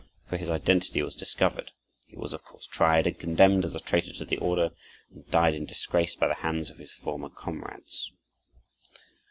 [0.27, 1.69] For his identity was discovered;
[2.07, 4.71] he was, of course, tried and condemned as a traitor to the order,
[5.11, 8.11] and died in disgrace by the hands of his former comrades.